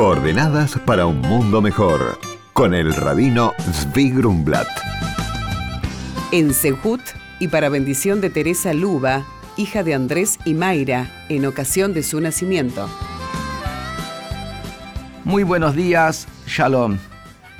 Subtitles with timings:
[0.00, 2.18] Coordenadas para un mundo mejor.
[2.54, 4.66] Con el rabino Zvi Grumblat.
[6.32, 7.02] En Sehut
[7.38, 9.26] y para bendición de Teresa Luba,
[9.58, 12.88] hija de Andrés y Mayra, en ocasión de su nacimiento.
[15.24, 16.96] Muy buenos días, Shalom.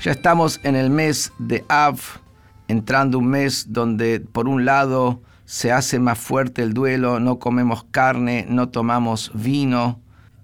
[0.01, 2.01] Ya estamos en el mes de Av,
[2.69, 7.85] entrando un mes donde por un lado se hace más fuerte el duelo, no comemos
[7.91, 10.01] carne, no tomamos vino,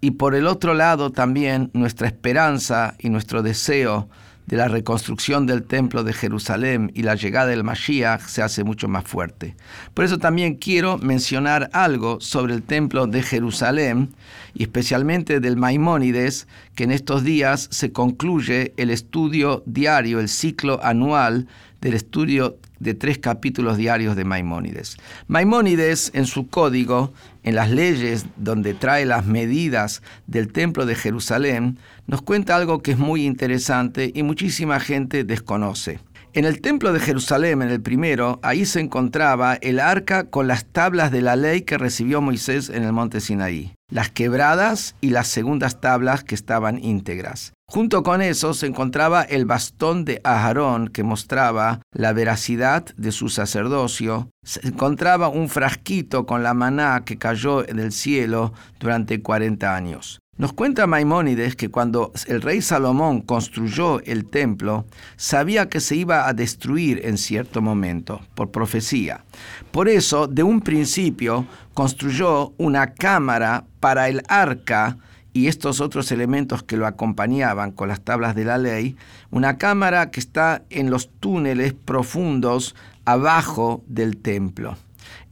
[0.07, 4.09] y por el otro lado también nuestra esperanza y nuestro deseo
[4.47, 8.87] de la reconstrucción del templo de Jerusalén y la llegada del Mashiach se hace mucho
[8.87, 9.57] más fuerte.
[9.95, 14.15] Por eso también quiero mencionar algo sobre el templo de Jerusalén
[14.55, 16.47] y especialmente del Maimónides,
[16.77, 21.49] que en estos días se concluye el estudio diario, el ciclo anual
[21.81, 24.97] del estudio de tres capítulos diarios de Maimónides.
[25.27, 27.13] Maimónides en su código,
[27.43, 32.93] en las leyes donde trae las medidas del templo de Jerusalén, nos cuenta algo que
[32.93, 36.01] es muy interesante y muchísima gente desconoce.
[36.37, 40.67] En el templo de Jerusalén, en el primero, ahí se encontraba el arca con las
[40.67, 45.29] tablas de la ley que recibió Moisés en el monte Sinaí, las quebradas y las
[45.29, 47.53] segundas tablas que estaban íntegras.
[47.69, 53.29] Junto con eso se encontraba el bastón de Aarón que mostraba la veracidad de su
[53.29, 54.31] sacerdocio.
[54.45, 60.21] Se encontraba un frasquito con la maná que cayó del cielo durante 40 años.
[60.39, 64.85] Nos cuenta Maimónides que cuando el rey Salomón construyó el templo,
[65.17, 69.25] sabía que se iba a destruir en cierto momento, por profecía.
[69.71, 74.99] Por eso, de un principio, construyó una cámara para el arca
[75.33, 78.95] y estos otros elementos que lo acompañaban con las tablas de la ley,
[79.31, 82.75] una cámara que está en los túneles profundos
[83.07, 84.77] abajo del templo.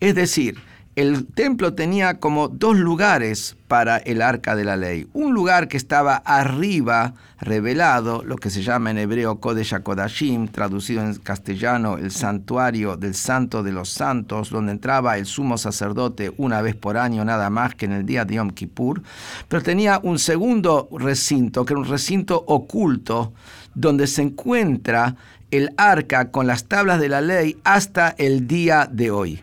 [0.01, 0.57] Es decir,
[0.97, 5.09] el templo tenía como dos lugares para el arca de la ley.
[5.13, 11.03] Un lugar que estaba arriba, revelado, lo que se llama en hebreo Kodesh HaKodashim, traducido
[11.03, 16.63] en castellano el santuario del santo de los santos, donde entraba el sumo sacerdote una
[16.63, 19.03] vez por año nada más que en el día de Yom Kippur.
[19.49, 23.33] Pero tenía un segundo recinto, que era un recinto oculto,
[23.75, 25.17] donde se encuentra
[25.51, 29.43] el arca con las tablas de la ley hasta el día de hoy.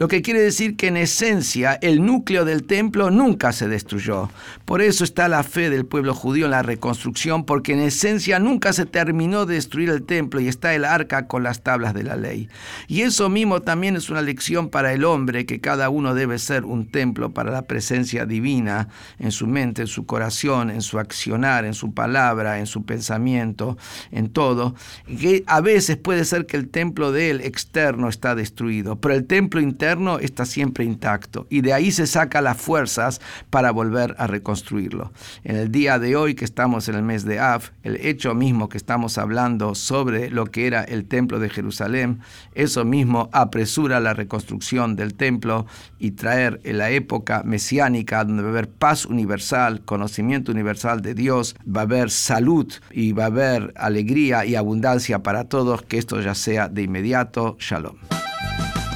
[0.00, 4.30] Lo que quiere decir que en esencia el núcleo del templo nunca se destruyó.
[4.64, 8.72] Por eso está la fe del pueblo judío en la reconstrucción, porque en esencia nunca
[8.72, 12.16] se terminó de destruir el templo y está el arca con las tablas de la
[12.16, 12.48] ley.
[12.88, 16.64] Y eso mismo también es una lección para el hombre, que cada uno debe ser
[16.64, 18.88] un templo para la presencia divina
[19.18, 23.76] en su mente, en su corazón, en su accionar, en su palabra, en su pensamiento,
[24.12, 24.74] en todo.
[25.06, 29.26] Que a veces puede ser que el templo de él externo está destruido, pero el
[29.26, 29.89] templo interno
[30.20, 33.20] está siempre intacto y de ahí se saca las fuerzas
[33.50, 35.12] para volver a reconstruirlo.
[35.44, 38.68] En el día de hoy que estamos en el mes de Av, el hecho mismo
[38.68, 42.20] que estamos hablando sobre lo que era el templo de Jerusalén,
[42.54, 45.66] eso mismo apresura la reconstrucción del templo
[45.98, 51.56] y traer la época mesiánica donde va a haber paz universal, conocimiento universal de Dios,
[51.64, 56.20] va a haber salud y va a haber alegría y abundancia para todos, que esto
[56.20, 57.56] ya sea de inmediato.
[57.58, 57.96] Shalom.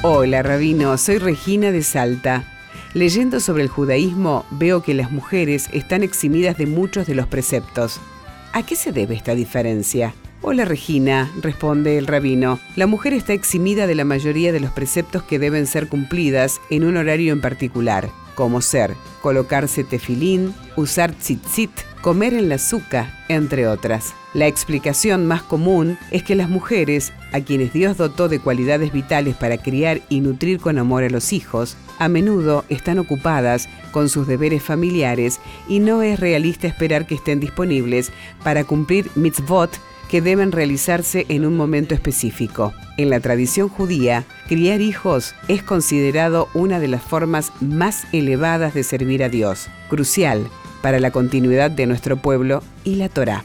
[0.07, 2.43] Hola, Rabino, soy Regina de Salta.
[2.93, 7.99] Leyendo sobre el judaísmo, veo que las mujeres están eximidas de muchos de los preceptos.
[8.53, 10.13] ¿A qué se debe esta diferencia?
[10.43, 12.59] Hola Regina, responde el rabino.
[12.75, 16.83] La mujer está eximida de la mayoría de los preceptos que deben ser cumplidas en
[16.83, 18.93] un horario en particular, como ser
[19.23, 21.71] colocarse tefilín, usar tzitzit,
[22.05, 24.13] comer en la azúcar, entre otras.
[24.35, 29.35] La explicación más común es que las mujeres, a quienes Dios dotó de cualidades vitales
[29.35, 34.27] para criar y nutrir con amor a los hijos, a menudo están ocupadas con sus
[34.27, 38.11] deberes familiares y no es realista esperar que estén disponibles
[38.43, 39.71] para cumplir mitzvot
[40.07, 42.71] que deben realizarse en un momento específico.
[42.97, 48.83] En la tradición judía, criar hijos es considerado una de las formas más elevadas de
[48.83, 50.47] servir a Dios, crucial
[50.85, 53.43] para la continuidad de nuestro pueblo y la Torá.